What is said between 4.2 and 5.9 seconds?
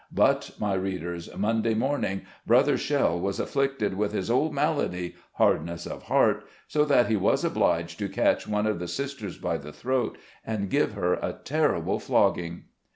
old malady, hardness